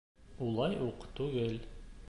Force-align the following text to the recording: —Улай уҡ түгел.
—Улай 0.47 0.73
уҡ 0.87 1.05
түгел. 1.21 1.57